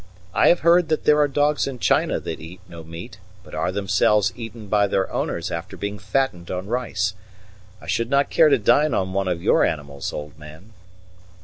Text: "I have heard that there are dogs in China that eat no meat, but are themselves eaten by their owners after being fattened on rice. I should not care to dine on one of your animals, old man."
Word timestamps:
"I 0.33 0.47
have 0.47 0.61
heard 0.61 0.89
that 0.89 1.03
there 1.05 1.19
are 1.19 1.27
dogs 1.27 1.67
in 1.67 1.77
China 1.77 2.19
that 2.21 2.39
eat 2.39 2.59
no 2.67 2.83
meat, 2.83 3.19
but 3.43 3.53
are 3.53 3.71
themselves 3.71 4.33
eaten 4.35 4.65
by 4.67 4.87
their 4.87 5.07
owners 5.13 5.51
after 5.51 5.77
being 5.77 5.99
fattened 5.99 6.49
on 6.49 6.65
rice. 6.65 7.13
I 7.79 7.85
should 7.85 8.09
not 8.09 8.31
care 8.31 8.49
to 8.49 8.57
dine 8.57 8.95
on 8.95 9.13
one 9.13 9.27
of 9.27 9.43
your 9.43 9.63
animals, 9.63 10.11
old 10.11 10.39
man." 10.39 10.73